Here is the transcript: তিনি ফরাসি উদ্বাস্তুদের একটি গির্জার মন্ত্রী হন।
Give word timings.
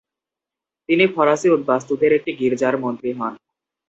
তিনি 0.89 1.05
ফরাসি 1.15 1.47
উদ্বাস্তুদের 1.49 2.11
একটি 2.17 2.31
গির্জার 2.39 2.75
মন্ত্রী 2.77 3.09
হন। 3.11 3.33